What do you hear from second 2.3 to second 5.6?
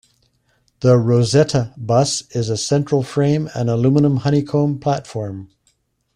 is a central frame and aluminium honeycomb platform.